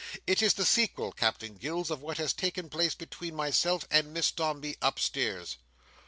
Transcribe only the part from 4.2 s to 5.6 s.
Dombey, upstairs."